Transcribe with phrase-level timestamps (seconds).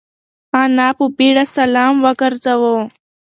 [0.61, 2.75] انا په بيړه سلام وگرځاوه.